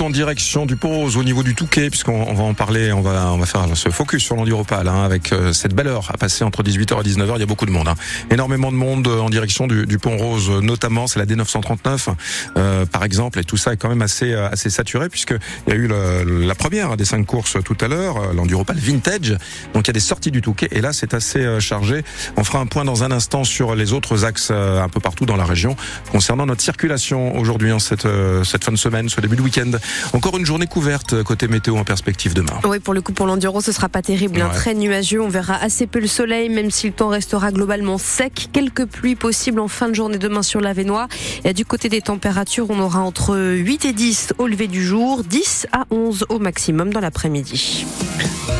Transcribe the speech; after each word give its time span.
En 0.00 0.10
direction 0.10 0.66
du 0.66 0.76
Rose, 0.80 1.16
au 1.16 1.24
niveau 1.24 1.42
du 1.42 1.54
Touquet, 1.54 1.90
puisqu'on 1.90 2.32
va 2.34 2.42
en 2.42 2.54
parler, 2.54 2.92
on 2.92 3.02
va, 3.02 3.32
on 3.32 3.38
va 3.38 3.46
faire 3.46 3.66
ce 3.74 3.88
focus 3.90 4.22
sur 4.22 4.36
l'enduropal, 4.36 4.88
hein, 4.88 5.04
avec 5.04 5.32
euh, 5.32 5.52
cette 5.52 5.74
belle 5.74 5.86
heure 5.86 6.10
à 6.12 6.16
passer 6.16 6.44
entre 6.44 6.62
18h 6.62 7.00
et 7.00 7.08
19h, 7.08 7.32
il 7.36 7.40
y 7.40 7.42
a 7.42 7.46
beaucoup 7.46 7.66
de 7.66 7.70
monde. 7.70 7.88
Hein. 7.88 7.94
Énormément 8.30 8.72
de 8.72 8.76
monde 8.76 9.06
euh, 9.06 9.20
en 9.20 9.30
direction 9.30 9.66
du, 9.66 9.86
du 9.86 9.98
Pont 9.98 10.16
Rose, 10.16 10.50
notamment, 10.50 11.06
c'est 11.06 11.18
la 11.18 11.26
D939, 11.26 12.14
euh, 12.56 12.86
par 12.86 13.04
exemple, 13.04 13.38
et 13.38 13.44
tout 13.44 13.56
ça 13.56 13.72
est 13.72 13.76
quand 13.76 13.88
même 13.88 14.02
assez, 14.02 14.32
euh, 14.32 14.48
assez 14.50 14.70
saturé, 14.70 15.08
puisqu'il 15.08 15.38
y 15.68 15.72
a 15.72 15.74
eu 15.74 15.86
le, 15.86 16.46
la 16.46 16.54
première 16.54 16.96
des 16.96 17.04
cinq 17.04 17.26
courses 17.26 17.56
tout 17.64 17.76
à 17.80 17.88
l'heure, 17.88 18.32
l'enduropal 18.34 18.76
vintage, 18.76 19.36
donc 19.74 19.86
il 19.86 19.88
y 19.88 19.90
a 19.90 19.94
des 19.94 20.00
sorties 20.00 20.30
du 20.30 20.40
Touquet, 20.40 20.68
et 20.72 20.80
là 20.80 20.92
c'est 20.92 21.14
assez 21.14 21.60
chargé. 21.60 22.02
On 22.36 22.44
fera 22.44 22.60
un 22.60 22.66
point 22.66 22.84
dans 22.84 23.04
un 23.04 23.10
instant 23.10 23.44
sur 23.44 23.74
les 23.74 23.92
autres 23.92 24.24
axes 24.24 24.50
un 24.50 24.88
peu 24.88 25.00
partout 25.00 25.26
dans 25.26 25.36
la 25.36 25.44
région, 25.44 25.76
concernant 26.10 26.46
notre 26.46 26.62
circulation 26.62 27.36
aujourd'hui 27.36 27.72
en 27.72 27.78
cette, 27.78 28.06
cette 28.44 28.64
fin 28.64 28.72
de 28.72 28.76
semaine, 28.76 29.08
ce 29.08 29.20
début 29.20 29.36
de 29.36 29.42
week-end. 29.42 29.70
Encore 30.12 30.36
une 30.38 30.46
journée 30.46 30.66
couverte 30.66 31.22
côté 31.22 31.48
météo 31.48 31.76
en 31.76 31.84
perspective 31.84 32.34
demain. 32.34 32.60
Oui, 32.64 32.78
pour 32.78 32.94
le 32.94 33.00
coup, 33.00 33.12
pour 33.12 33.26
l'enduro, 33.26 33.60
ce 33.60 33.72
sera 33.72 33.88
pas 33.88 34.02
terrible. 34.02 34.42
Ouais. 34.42 34.48
Très 34.54 34.74
nuageux. 34.74 35.20
On 35.20 35.28
verra 35.28 35.56
assez 35.56 35.86
peu 35.86 36.00
le 36.00 36.06
soleil, 36.06 36.48
même 36.48 36.70
si 36.70 36.86
le 36.86 36.92
temps 36.92 37.08
restera 37.08 37.52
globalement 37.52 37.98
sec. 37.98 38.48
Quelques 38.52 38.86
pluies 38.86 39.16
possibles 39.16 39.60
en 39.60 39.68
fin 39.68 39.88
de 39.88 39.94
journée 39.94 40.18
demain 40.18 40.42
sur 40.42 40.60
la 40.60 40.72
Vénois. 40.72 41.08
Et 41.44 41.52
du 41.52 41.64
côté 41.64 41.88
des 41.88 42.00
températures, 42.00 42.66
on 42.70 42.78
aura 42.78 43.00
entre 43.00 43.36
8 43.36 43.84
et 43.84 43.92
10 43.92 44.34
au 44.38 44.46
lever 44.46 44.68
du 44.68 44.84
jour, 44.84 45.24
10 45.24 45.66
à 45.72 45.84
11 45.90 46.26
au 46.28 46.38
maximum 46.38 46.92
dans 46.92 47.00
l'après-midi. 47.00 47.86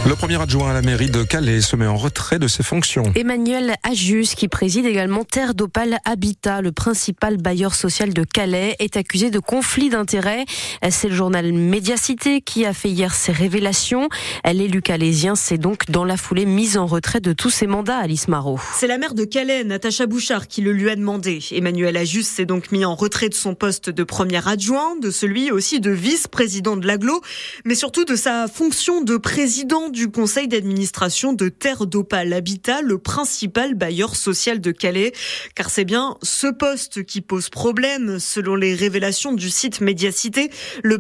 Le 0.06 0.16
premier 0.16 0.41
adjoint 0.41 0.70
à 0.70 0.75
la 0.75 0.82
mairie 0.82 1.10
de 1.10 1.22
Calais 1.22 1.60
se 1.60 1.77
met 1.77 1.86
en 1.86 1.97
retrait 1.97 2.41
de 2.41 2.48
ses 2.48 2.64
fonctions. 2.64 3.04
Emmanuel 3.14 3.77
Ajus, 3.84 4.34
qui 4.36 4.48
préside 4.48 4.84
également 4.84 5.25
Terre 5.25 5.54
d'Opale 5.54 5.98
Habitat, 6.04 6.60
le 6.60 6.72
principal 6.72 7.36
bailleur 7.36 7.75
social 7.75 8.12
de 8.12 8.25
Calais, 8.25 8.75
est 8.80 8.97
accusé 8.97 9.30
de 9.30 9.38
conflit 9.38 9.91
d'intérêts. 9.91 10.44
C'est 10.91 11.11
le 11.12 11.18
journal 11.18 11.52
Médiacité 11.52 12.41
qui 12.41 12.64
a 12.64 12.72
fait 12.72 12.88
hier 12.88 13.14
ses 13.14 13.32
révélations. 13.32 14.08
L'élu 14.50 14.80
calaisien 14.80 15.34
s'est 15.34 15.58
donc 15.58 15.91
dans 15.91 16.06
la 16.06 16.16
foulée 16.16 16.46
mise 16.46 16.78
en 16.78 16.86
retrait 16.86 17.20
de 17.20 17.34
tous 17.34 17.50
ses 17.50 17.66
mandats, 17.66 17.98
Alice 17.98 18.28
Marot. 18.28 18.58
C'est 18.74 18.86
la 18.86 18.96
maire 18.96 19.12
de 19.12 19.24
Calais, 19.24 19.62
Natacha 19.62 20.06
Bouchard, 20.06 20.48
qui 20.48 20.62
le 20.62 20.72
lui 20.72 20.88
a 20.88 20.96
demandé. 20.96 21.41
Emmanuel 21.50 21.98
Ajus 21.98 22.22
s'est 22.22 22.46
donc 22.46 22.72
mis 22.72 22.86
en 22.86 22.94
retrait 22.94 23.28
de 23.28 23.34
son 23.34 23.54
poste 23.54 23.91
de 23.91 24.04
premier 24.04 24.48
adjoint, 24.48 24.96
de 24.96 25.10
celui 25.10 25.50
aussi 25.50 25.80
de 25.80 25.91
vice-président 25.91 26.78
de 26.78 26.86
l'aglo, 26.86 27.20
mais 27.66 27.74
surtout 27.74 28.06
de 28.06 28.16
sa 28.16 28.48
fonction 28.48 29.02
de 29.02 29.19
président 29.19 29.91
du 29.91 30.10
conseil 30.10 30.48
d'administration 30.48 31.34
de 31.34 31.50
Terre 31.50 31.86
d'Opale 31.86 32.32
Habitat, 32.32 32.80
le 32.80 32.97
principal 32.97 33.74
bailleur 33.74 34.16
social 34.16 34.62
de 34.62 34.70
Calais. 34.70 35.12
Car 35.54 35.69
c'est 35.69 35.84
bien 35.84 36.16
ce 36.22 36.47
poste 36.47 37.04
qui 37.04 37.20
pose 37.20 37.50
problème, 37.50 38.19
selon 38.19 38.56
les 38.56 38.74
révélations 38.74 39.34
du 39.34 39.50
site 39.50 39.82
Médiacité. 39.82 40.50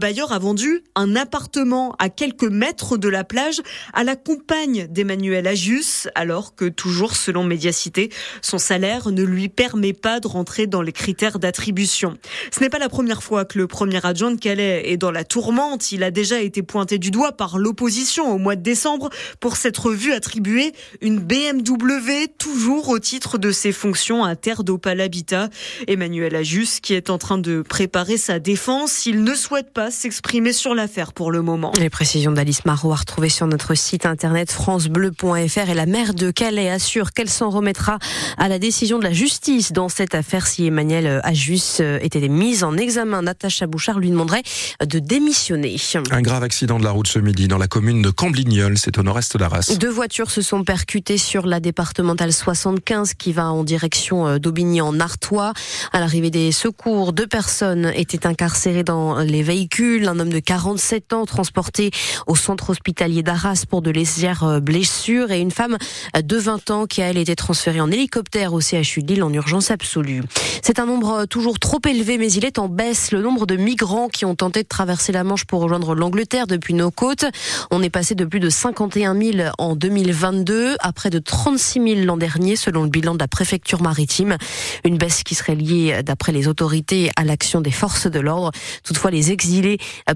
Bailleur 0.02 0.32
a 0.32 0.40
vendu 0.40 0.82
un 0.96 1.14
appartement 1.14 1.94
à 2.00 2.08
quelques 2.08 2.42
mètres 2.42 2.96
de 2.96 3.08
la 3.08 3.22
plage 3.22 3.62
à 3.92 4.02
la 4.02 4.16
compagne 4.16 4.88
d'Emmanuel 4.90 5.46
Ajus, 5.46 6.08
alors 6.16 6.56
que 6.56 6.64
toujours 6.64 7.14
selon 7.14 7.44
Médiacité, 7.44 8.10
son 8.40 8.58
salaire 8.58 9.10
ne 9.10 9.22
lui 9.22 9.48
permet 9.48 9.92
pas 9.92 10.18
de 10.18 10.26
rentrer 10.26 10.66
dans 10.66 10.82
les 10.82 10.90
critères 10.90 11.38
d'attribution. 11.38 12.18
Ce 12.50 12.58
n'est 12.58 12.68
pas 12.68 12.80
la 12.80 12.88
première 12.88 13.22
fois 13.22 13.44
que 13.44 13.58
le 13.58 13.68
premier 13.68 14.04
adjoint 14.04 14.32
de 14.32 14.40
Calais 14.40 14.90
est 14.90 14.96
dans 14.96 15.12
la 15.12 15.22
tourmente. 15.22 15.92
Il 15.92 16.02
a 16.02 16.10
déjà 16.10 16.40
été 16.40 16.62
pointé 16.62 16.98
du 16.98 17.12
doigt 17.12 17.30
par 17.30 17.56
l'opposition 17.56 18.34
au 18.34 18.38
mois 18.38 18.56
de 18.56 18.62
décembre 18.62 19.08
pour 19.38 19.56
s'être 19.56 19.92
vu 19.92 20.12
attribuer 20.12 20.72
une 21.00 21.20
BMW 21.20 22.26
toujours 22.38 22.88
au 22.88 22.98
titre 22.98 23.38
de 23.38 23.52
ses 23.52 23.70
fonctions 23.70 24.24
à 24.24 24.34
Terre 24.34 24.64
d'Opal 24.64 25.00
Habitat. 25.00 25.48
Emmanuel 25.86 26.34
Ajus 26.34 26.80
qui 26.82 26.94
est 26.94 27.08
en 27.08 27.18
train 27.18 27.38
de 27.38 27.62
préparer 27.62 28.16
sa 28.16 28.40
défense, 28.40 29.06
il 29.06 29.22
ne 29.22 29.36
souhaite 29.36 29.72
pas 29.72 29.91
s'exprimer 29.92 30.52
sur 30.52 30.74
l'affaire 30.74 31.12
pour 31.12 31.30
le 31.30 31.42
moment. 31.42 31.72
Les 31.78 31.90
précisions 31.90 32.32
d'Alice 32.32 32.64
Marot 32.64 32.92
à 32.92 32.96
retrouver 32.96 33.28
sur 33.28 33.46
notre 33.46 33.74
site 33.74 34.06
internet 34.06 34.50
francebleu.fr 34.50 35.70
et 35.70 35.74
la 35.74 35.86
maire 35.86 36.14
de 36.14 36.30
Calais 36.30 36.70
assure 36.70 37.12
qu'elle 37.12 37.28
s'en 37.28 37.50
remettra 37.50 37.98
à 38.38 38.48
la 38.48 38.58
décision 38.58 38.98
de 38.98 39.04
la 39.04 39.12
justice 39.12 39.72
dans 39.72 39.88
cette 39.88 40.14
affaire 40.14 40.46
si 40.46 40.66
Emmanuel 40.66 41.20
Ajus 41.22 41.80
était 42.00 42.26
mise 42.28 42.64
en 42.64 42.76
examen. 42.76 43.22
Natacha 43.22 43.66
Bouchard 43.66 44.00
lui 44.00 44.10
demanderait 44.10 44.42
de 44.84 44.98
démissionner. 44.98 45.76
Un 46.10 46.22
grave 46.22 46.42
accident 46.42 46.78
de 46.78 46.84
la 46.84 46.90
route 46.90 47.06
ce 47.06 47.18
midi 47.18 47.46
dans 47.46 47.58
la 47.58 47.68
commune 47.68 48.02
de 48.02 48.10
Camblignol 48.10 48.78
c'est 48.78 48.98
au 48.98 49.02
nord-est 49.02 49.36
race. 49.40 49.78
Deux 49.78 49.90
voitures 49.90 50.30
se 50.30 50.40
sont 50.42 50.64
percutées 50.64 51.18
sur 51.18 51.46
la 51.46 51.60
départementale 51.60 52.32
75 52.32 53.14
qui 53.14 53.32
va 53.32 53.52
en 53.52 53.62
direction 53.62 54.38
d'Aubigny 54.38 54.80
en 54.80 54.98
Artois. 55.00 55.52
À 55.92 56.00
l'arrivée 56.00 56.30
des 56.30 56.52
secours, 56.52 57.12
deux 57.12 57.26
personnes 57.26 57.92
étaient 57.94 58.26
incarcérées 58.26 58.84
dans 58.84 59.18
les 59.18 59.42
véhicules. 59.42 59.71
Un 59.80 60.20
homme 60.20 60.28
de 60.28 60.38
47 60.38 61.14
ans 61.14 61.24
transporté 61.24 61.92
au 62.26 62.36
centre 62.36 62.68
hospitalier 62.68 63.22
d'Arras 63.22 63.64
pour 63.66 63.80
de 63.80 63.90
légères 63.90 64.60
blessures 64.60 65.30
et 65.30 65.40
une 65.40 65.50
femme 65.50 65.78
de 66.14 66.36
20 66.36 66.70
ans 66.70 66.84
qui 66.84 67.00
a 67.00 67.06
elle 67.06 67.16
été 67.16 67.34
transférée 67.34 67.80
en 67.80 67.90
hélicoptère 67.90 68.52
au 68.52 68.60
CHU 68.60 69.02
de 69.02 69.14
Lille 69.14 69.22
en 69.22 69.32
urgence 69.32 69.70
absolue. 69.70 70.22
C'est 70.60 70.78
un 70.78 70.84
nombre 70.84 71.24
toujours 71.24 71.58
trop 71.58 71.80
élevé 71.88 72.18
mais 72.18 72.30
il 72.30 72.44
est 72.44 72.58
en 72.58 72.68
baisse. 72.68 73.12
Le 73.12 73.22
nombre 73.22 73.46
de 73.46 73.56
migrants 73.56 74.08
qui 74.08 74.26
ont 74.26 74.34
tenté 74.34 74.62
de 74.62 74.68
traverser 74.68 75.10
la 75.10 75.24
Manche 75.24 75.46
pour 75.46 75.62
rejoindre 75.62 75.94
l'Angleterre 75.94 76.46
depuis 76.46 76.74
nos 76.74 76.90
côtes. 76.90 77.24
On 77.70 77.82
est 77.82 77.90
passé 77.90 78.14
de 78.14 78.26
plus 78.26 78.40
de 78.40 78.50
51 78.50 79.18
000 79.18 79.48
en 79.56 79.74
2022 79.74 80.76
à 80.80 80.92
près 80.92 81.08
de 81.08 81.18
36 81.18 81.94
000 81.94 82.00
l'an 82.04 82.18
dernier 82.18 82.56
selon 82.56 82.82
le 82.82 82.90
bilan 82.90 83.14
de 83.14 83.20
la 83.20 83.28
préfecture 83.28 83.80
maritime. 83.80 84.36
Une 84.84 84.98
baisse 84.98 85.22
qui 85.22 85.34
serait 85.34 85.54
liée 85.54 86.02
d'après 86.04 86.32
les 86.32 86.46
autorités 86.46 87.10
à 87.16 87.24
l'action 87.24 87.62
des 87.62 87.70
forces 87.70 88.06
de 88.06 88.20
l'ordre. 88.20 88.50
Toutefois, 88.84 89.10
les 89.10 89.32
exilés 89.32 89.61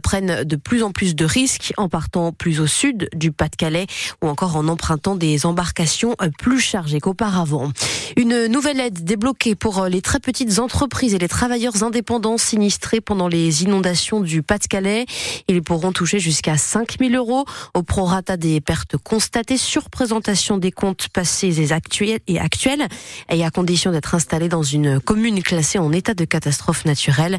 prennent 0.03 0.45
de 0.45 0.57
plus 0.57 0.83
en 0.83 0.93
plus 0.93 1.15
de 1.15 1.25
risques 1.25 1.73
en 1.77 1.89
partant 1.89 2.33
plus 2.33 2.61
au 2.61 2.67
sud 2.67 3.09
du 3.15 3.33
Pas-de-Calais 3.33 3.87
ou 4.23 4.29
encore 4.29 4.57
en 4.57 4.69
empruntant 4.69 5.17
des 5.17 5.47
embarcations 5.47 6.17
plus 6.39 6.61
chargées 6.61 7.01
qu'auparavant. 7.01 7.73
Une 8.17 8.47
nouvelle 8.47 8.81
aide 8.81 9.05
débloquée 9.05 9.55
pour 9.55 9.87
les 9.87 10.01
très 10.01 10.21
petites 10.21 10.59
entreprises 10.59 11.15
et 11.15 11.19
les 11.19 11.29
travailleurs 11.29 11.83
indépendants 11.83 12.39
sinistrés 12.39 13.01
pendant 13.01 13.29
les 13.29 13.63
inondations 13.63 14.21
du 14.21 14.43
Pas-de-Calais. 14.43 15.07
Ils 15.49 15.63
pourront 15.63 15.93
toucher 15.93 16.19
jusqu'à 16.19 16.57
5 16.57 16.97
000 16.99 17.15
euros 17.15 17.45
au 17.75 17.83
prorata 17.83 18.37
des 18.37 18.61
pertes 18.61 18.97
constatées 18.97 19.59
sur 19.59 19.91
présentation 19.91 20.59
des 20.59 20.73
comptes 20.73 21.09
passés 21.09 21.61
et 21.61 21.73
actuels, 21.73 22.21
et 22.27 22.39
actuels 22.39 22.89
et 23.31 23.45
à 23.45 23.51
condition 23.51 23.93
d'être 23.93 24.15
installés 24.15 24.49
dans 24.49 24.63
une 24.63 25.01
commune 25.01 25.43
classée 25.43 25.79
en 25.79 25.93
état 25.93 26.15
de 26.15 26.25
catastrophe 26.25 26.85
naturelle. 26.85 27.39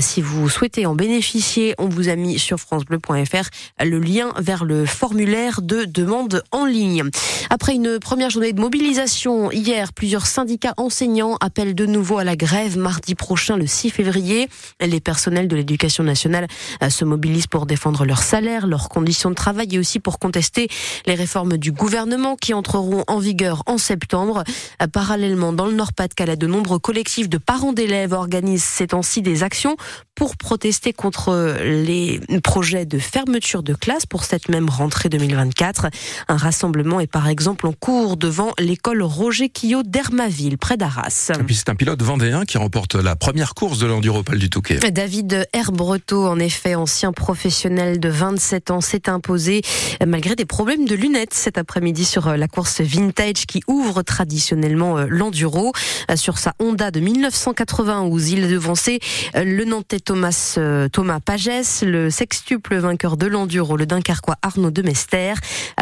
Si 0.00 0.20
vous 0.20 0.48
souhaitez 0.48 0.86
en 0.86 0.94
bénéficier, 0.94 1.47
on 1.78 1.88
vous 1.88 2.08
a 2.08 2.16
mis 2.16 2.38
sur 2.38 2.58
francebleu.fr 2.58 3.48
le 3.82 3.98
lien 3.98 4.32
vers 4.38 4.64
le 4.64 4.84
formulaire 4.84 5.62
de 5.62 5.84
demande 5.84 6.42
en 6.52 6.66
ligne. 6.66 7.04
Après 7.48 7.74
une 7.74 7.98
première 7.98 8.28
journée 8.28 8.52
de 8.52 8.60
mobilisation 8.60 9.50
hier, 9.50 9.92
plusieurs 9.94 10.26
syndicats 10.26 10.74
enseignants 10.76 11.36
appellent 11.40 11.74
de 11.74 11.86
nouveau 11.86 12.18
à 12.18 12.24
la 12.24 12.36
grève 12.36 12.76
mardi 12.76 13.14
prochain, 13.14 13.56
le 13.56 13.66
6 13.66 13.90
février. 13.90 14.48
Les 14.80 15.00
personnels 15.00 15.48
de 15.48 15.56
l'éducation 15.56 16.04
nationale 16.04 16.48
se 16.88 17.04
mobilisent 17.04 17.46
pour 17.46 17.64
défendre 17.64 18.04
leur 18.04 18.22
salaire, 18.22 18.66
leurs 18.66 18.90
conditions 18.90 19.30
de 19.30 19.34
travail 19.34 19.68
et 19.74 19.78
aussi 19.78 20.00
pour 20.00 20.18
contester 20.18 20.68
les 21.06 21.14
réformes 21.14 21.56
du 21.56 21.72
gouvernement 21.72 22.36
qui 22.36 22.52
entreront 22.52 23.04
en 23.06 23.18
vigueur 23.18 23.62
en 23.66 23.78
septembre. 23.78 24.44
Parallèlement, 24.92 25.52
dans 25.52 25.66
le 25.66 25.74
Nord-Pas-de-Calais, 25.74 26.36
de 26.36 26.46
nombreux 26.46 26.78
collectifs 26.78 27.28
de 27.28 27.38
parents 27.38 27.72
d'élèves 27.72 28.12
organisent 28.12 28.64
ces 28.64 28.88
temps-ci 28.88 29.22
des 29.22 29.42
actions 29.42 29.76
pour 30.14 30.36
protester 30.36 30.92
contre 30.92 31.37
les 31.62 32.20
projets 32.42 32.86
de 32.86 32.98
fermeture 32.98 33.62
de 33.62 33.74
classe 33.74 34.06
pour 34.06 34.24
cette 34.24 34.48
même 34.48 34.68
rentrée 34.68 35.08
2024. 35.08 35.88
Un 36.28 36.36
rassemblement 36.36 37.00
est 37.00 37.06
par 37.06 37.28
exemple 37.28 37.66
en 37.66 37.72
cours 37.72 38.16
devant 38.16 38.52
l'école 38.58 39.02
Roger 39.02 39.48
Quillot 39.48 39.82
d'Hermaville, 39.82 40.58
près 40.58 40.76
d'Arras. 40.76 41.30
Et 41.38 41.42
puis 41.42 41.54
c'est 41.54 41.68
un 41.68 41.74
pilote 41.74 42.02
vendéen 42.02 42.44
qui 42.44 42.58
remporte 42.58 42.94
la 42.94 43.16
première 43.16 43.54
course 43.54 43.78
de 43.78 43.86
l'Enduropal 43.86 44.38
du 44.38 44.50
Touquet. 44.50 44.78
David 44.90 45.48
Herbreto, 45.52 46.26
en 46.26 46.38
effet, 46.38 46.74
ancien 46.74 47.12
professionnel 47.12 48.00
de 48.00 48.08
27 48.08 48.70
ans, 48.70 48.80
s'est 48.80 49.08
imposé 49.08 49.62
malgré 50.06 50.34
des 50.34 50.44
problèmes 50.44 50.86
de 50.86 50.94
lunettes 50.94 51.34
cet 51.34 51.58
après-midi 51.58 52.04
sur 52.04 52.36
la 52.36 52.48
course 52.48 52.80
vintage 52.80 53.46
qui 53.46 53.62
ouvre 53.66 54.02
traditionnellement 54.02 54.98
l'enduro. 55.08 55.72
Sur 56.14 56.38
sa 56.38 56.54
Honda 56.58 56.90
de 56.90 57.00
1991, 57.00 58.30
il 58.30 58.48
devançait 58.48 59.00
le 59.34 59.64
Nantais 59.64 60.00
Thomas 60.00 60.58
Thomas 60.92 61.20
Pagès, 61.28 61.82
le 61.82 62.08
sextuple 62.08 62.76
vainqueur 62.78 63.18
de 63.18 63.26
l'enduro, 63.26 63.76
le 63.76 63.84
Dunkerquois 63.84 64.36
Arnaud 64.40 64.70
de 64.70 64.80
Mester. 64.80 65.34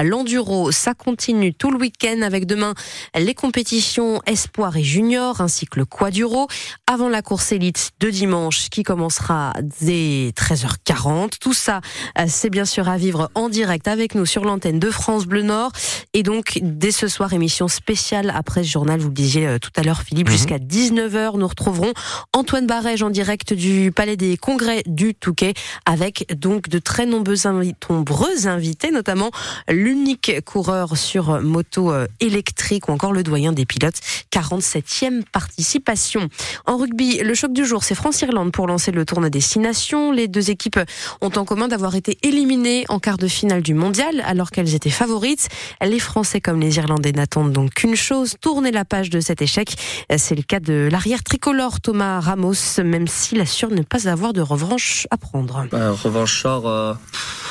L'enduro, 0.02 0.72
ça 0.72 0.92
continue 0.92 1.54
tout 1.54 1.70
le 1.70 1.78
week-end 1.78 2.22
avec 2.22 2.46
demain 2.46 2.74
les 3.16 3.32
compétitions 3.32 4.20
espoir 4.26 4.76
et 4.76 4.82
junior 4.82 5.40
ainsi 5.40 5.66
que 5.66 5.78
le 5.78 5.84
quaduro 5.84 6.48
avant 6.88 7.08
la 7.08 7.22
course 7.22 7.52
élite 7.52 7.92
de 8.00 8.10
dimanche 8.10 8.70
qui 8.70 8.82
commencera 8.82 9.52
dès 9.80 10.32
13h40. 10.36 11.38
Tout 11.38 11.52
ça, 11.52 11.80
c'est 12.26 12.50
bien 12.50 12.64
sûr 12.64 12.88
à 12.88 12.96
vivre 12.96 13.30
en 13.36 13.48
direct 13.48 13.86
avec 13.86 14.16
nous 14.16 14.26
sur 14.26 14.44
l'antenne 14.44 14.80
de 14.80 14.90
France 14.90 15.26
Bleu 15.26 15.42
Nord 15.42 15.70
et 16.12 16.24
donc 16.24 16.58
dès 16.60 16.90
ce 16.90 17.06
soir 17.06 17.32
émission 17.32 17.68
spéciale 17.68 18.32
après 18.34 18.64
ce 18.64 18.70
journal, 18.70 18.98
vous 18.98 19.10
le 19.10 19.14
disiez 19.14 19.46
euh, 19.46 19.58
tout 19.60 19.70
à 19.76 19.84
l'heure 19.84 20.02
Philippe, 20.02 20.26
mhm. 20.26 20.32
jusqu'à 20.32 20.58
19h 20.58 21.38
nous 21.38 21.46
retrouverons 21.46 21.92
Antoine 22.32 22.66
Barège 22.66 23.04
en 23.04 23.10
direct 23.10 23.52
du 23.52 23.92
Palais 23.94 24.16
des 24.16 24.36
Congrès 24.36 24.82
du 24.86 25.14
Touquet 25.14 25.35
avec 25.84 26.26
donc 26.38 26.68
de 26.68 26.78
très 26.78 27.06
nombreux, 27.06 27.46
invités, 28.46 28.90
notamment 28.90 29.30
l'unique 29.68 30.40
coureur 30.44 30.96
sur 30.96 31.40
moto 31.40 31.92
euh, 31.92 32.06
électrique 32.20 32.88
ou 32.88 32.92
encore 32.92 33.12
le 33.12 33.22
doyen 33.22 33.52
des 33.52 33.66
pilotes, 33.66 34.00
47e 34.32 35.22
participation. 35.32 36.28
En 36.66 36.76
rugby, 36.76 37.18
le 37.18 37.34
choc 37.34 37.52
du 37.52 37.64
jour, 37.64 37.84
c'est 37.84 37.94
France-Irlande 37.94 38.52
pour 38.52 38.66
lancer 38.66 38.92
le 38.92 39.04
tournoi 39.04 39.30
destination. 39.30 40.12
Les 40.12 40.28
deux 40.28 40.50
équipes 40.50 40.80
ont 41.20 41.30
en 41.36 41.44
commun 41.44 41.68
d'avoir 41.68 41.94
été 41.94 42.18
éliminées 42.22 42.84
en 42.88 42.98
quart 42.98 43.18
de 43.18 43.28
finale 43.28 43.62
du 43.62 43.74
mondial 43.74 44.22
alors 44.26 44.50
qu'elles 44.50 44.74
étaient 44.74 44.90
favorites. 44.90 45.48
Les 45.82 45.98
Français 45.98 46.40
comme 46.40 46.60
les 46.60 46.76
Irlandais 46.76 47.12
n'attendent 47.12 47.52
donc 47.52 47.74
qu'une 47.74 47.96
chose, 47.96 48.34
tourner 48.40 48.70
la 48.70 48.84
page 48.84 49.10
de 49.10 49.20
cet 49.20 49.42
échec. 49.42 49.74
C'est 50.16 50.34
le 50.34 50.42
cas 50.42 50.60
de 50.60 50.88
l'arrière 50.90 51.22
tricolore 51.22 51.80
Thomas 51.80 52.20
Ramos, 52.20 52.80
même 52.84 53.06
s'il 53.06 53.40
assure 53.40 53.70
ne 53.70 53.82
pas 53.82 54.08
avoir 54.08 54.32
de 54.32 54.40
revanche 54.40 55.06
à 55.10 55.16
prendre. 55.16 55.25
Revanchard, 55.72 56.66
euh, 56.66 56.94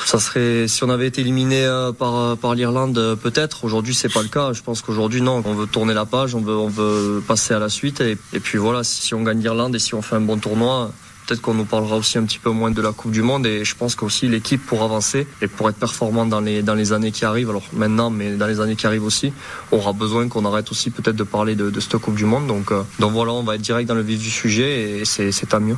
ça 0.04 0.18
serait 0.18 0.68
si 0.68 0.84
on 0.84 0.90
avait 0.90 1.06
été 1.06 1.20
éliminé 1.20 1.64
euh, 1.64 1.92
par 1.92 2.16
euh, 2.16 2.34
par 2.36 2.54
l'Irlande, 2.54 3.16
peut-être. 3.22 3.64
Aujourd'hui, 3.64 3.94
c'est 3.94 4.12
pas 4.12 4.22
le 4.22 4.28
cas. 4.28 4.52
Je 4.52 4.62
pense 4.62 4.82
qu'aujourd'hui, 4.82 5.20
non. 5.20 5.42
On 5.44 5.54
veut 5.54 5.66
tourner 5.66 5.94
la 5.94 6.06
page, 6.06 6.34
on 6.34 6.40
veut 6.40 6.56
on 6.56 6.68
veut 6.68 7.22
passer 7.26 7.54
à 7.54 7.58
la 7.58 7.68
suite. 7.68 8.00
Et, 8.00 8.18
et 8.32 8.40
puis 8.40 8.58
voilà, 8.58 8.84
si 8.84 9.14
on 9.14 9.22
gagne 9.22 9.40
l'Irlande 9.40 9.74
et 9.74 9.78
si 9.78 9.94
on 9.94 10.02
fait 10.02 10.16
un 10.16 10.20
bon 10.20 10.38
tournoi 10.38 10.90
peut-être 11.26 11.40
qu'on 11.40 11.54
nous 11.54 11.64
parlera 11.64 11.96
aussi 11.96 12.18
un 12.18 12.24
petit 12.24 12.38
peu 12.38 12.50
moins 12.50 12.70
de 12.70 12.80
la 12.80 12.92
Coupe 12.92 13.10
du 13.10 13.22
Monde 13.22 13.46
et 13.46 13.64
je 13.64 13.74
pense 13.74 13.96
qu'aussi 13.96 14.28
l'équipe 14.28 14.64
pour 14.64 14.82
avancer 14.82 15.26
et 15.42 15.48
pour 15.48 15.68
être 15.68 15.76
performante 15.76 16.28
dans 16.28 16.40
les, 16.40 16.62
dans 16.62 16.74
les 16.74 16.92
années 16.92 17.10
qui 17.10 17.24
arrivent, 17.24 17.50
alors 17.50 17.64
maintenant, 17.72 18.10
mais 18.10 18.36
dans 18.36 18.46
les 18.46 18.60
années 18.60 18.76
qui 18.76 18.86
arrivent 18.86 19.04
aussi, 19.04 19.32
aura 19.72 19.92
besoin 19.92 20.28
qu'on 20.28 20.44
arrête 20.44 20.70
aussi 20.70 20.90
peut-être 20.90 21.16
de 21.16 21.24
parler 21.24 21.56
de, 21.56 21.72
cette 21.80 21.96
Coupe 21.98 22.14
du 22.14 22.26
Monde. 22.26 22.46
Donc, 22.46 22.72
donc 23.00 23.12
voilà, 23.12 23.32
on 23.32 23.42
va 23.42 23.56
être 23.56 23.60
direct 23.60 23.88
dans 23.88 23.94
le 23.94 24.02
vif 24.02 24.20
du 24.20 24.30
sujet 24.30 25.00
et 25.00 25.04
c'est 25.04 25.52
à 25.52 25.58
mieux. 25.58 25.76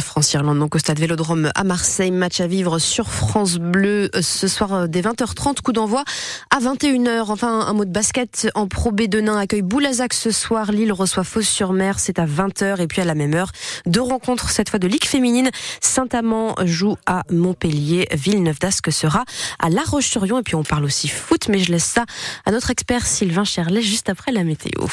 France-Irlande, 0.00 0.58
donc 0.58 0.74
au 0.74 0.78
stade 0.78 0.98
Vélodrome 0.98 1.50
à 1.54 1.64
Marseille. 1.64 2.10
Match 2.10 2.40
à 2.40 2.46
vivre 2.46 2.78
sur 2.78 3.08
France 3.08 3.56
Bleu 3.58 4.10
euh, 4.14 4.22
ce 4.22 4.48
soir 4.48 4.74
euh, 4.74 4.86
dès 4.86 5.00
20h30. 5.00 5.60
Coup 5.60 5.72
d'envoi 5.72 6.04
à 6.50 6.60
21h. 6.60 7.24
Enfin, 7.28 7.60
un 7.60 7.72
mot 7.72 7.84
de 7.84 7.90
basket 7.90 8.48
en 8.54 8.66
Pro 8.66 8.90
B 8.90 9.02
de 9.02 9.20
Nain 9.20 9.38
accueille 9.38 9.62
Boulazac 9.62 10.12
ce 10.12 10.30
soir. 10.30 10.72
Lille 10.72 10.92
reçoit 10.92 11.24
Fos-sur-Mer. 11.24 12.00
C'est 12.00 12.18
à 12.18 12.26
20h. 12.26 12.80
Et 12.80 12.86
puis 12.86 13.00
à 13.00 13.04
la 13.04 13.14
même 13.14 13.34
heure, 13.34 13.52
deux 13.86 14.02
rencontres 14.02 14.50
cette 14.50 14.70
fois 14.70 14.78
de 14.78 14.88
Ligue 14.88 15.04
féminine. 15.04 15.50
Saint-Amand 15.80 16.54
joue 16.64 16.96
à 17.06 17.22
Montpellier. 17.30 18.08
Villeneuve 18.12 18.58
d'Ascq 18.58 18.90
sera 18.90 19.24
à 19.60 19.68
La 19.70 19.82
Roche-sur-Yon. 19.82 20.40
Et 20.40 20.42
puis 20.42 20.54
on 20.56 20.64
parle 20.64 20.84
aussi 20.84 21.08
foot, 21.08 21.48
mais 21.48 21.58
je 21.58 21.70
laisse 21.70 21.84
ça 21.84 22.04
à 22.44 22.50
notre 22.50 22.70
expert 22.70 23.06
Sylvain 23.06 23.44
Cherlet 23.44 23.82
juste 23.82 24.08
après 24.08 24.32
la 24.32 24.42
météo. 24.42 24.88